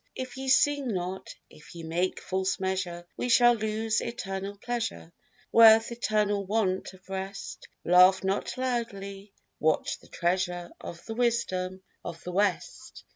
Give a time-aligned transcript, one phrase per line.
[0.15, 5.13] If ye sing not, if ye make false measure, We shall lose eternal pleasure,
[5.51, 7.67] Worth eternal want of rest.
[7.85, 13.03] Laugh not loudly: watch the treasure Of the wisdom of the West.